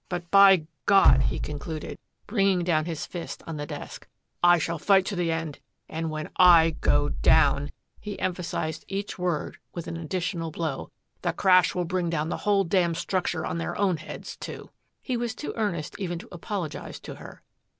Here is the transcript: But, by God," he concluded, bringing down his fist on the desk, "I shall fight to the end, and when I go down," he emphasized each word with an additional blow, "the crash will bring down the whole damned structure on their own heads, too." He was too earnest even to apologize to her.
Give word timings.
But, 0.09 0.31
by 0.31 0.65
God," 0.87 1.21
he 1.21 1.37
concluded, 1.37 1.99
bringing 2.25 2.63
down 2.63 2.85
his 2.85 3.05
fist 3.05 3.43
on 3.45 3.57
the 3.57 3.67
desk, 3.67 4.07
"I 4.41 4.57
shall 4.57 4.79
fight 4.79 5.05
to 5.05 5.15
the 5.15 5.31
end, 5.31 5.59
and 5.87 6.09
when 6.09 6.31
I 6.37 6.71
go 6.81 7.09
down," 7.09 7.71
he 7.99 8.17
emphasized 8.17 8.83
each 8.87 9.19
word 9.19 9.59
with 9.75 9.85
an 9.85 9.97
additional 9.97 10.49
blow, 10.49 10.89
"the 11.21 11.33
crash 11.33 11.75
will 11.75 11.85
bring 11.85 12.09
down 12.09 12.29
the 12.29 12.37
whole 12.37 12.63
damned 12.63 12.97
structure 12.97 13.45
on 13.45 13.59
their 13.59 13.77
own 13.77 13.97
heads, 13.97 14.35
too." 14.35 14.71
He 15.03 15.17
was 15.17 15.35
too 15.35 15.53
earnest 15.55 15.95
even 15.99 16.17
to 16.17 16.29
apologize 16.31 16.99
to 17.01 17.17
her. 17.17 17.43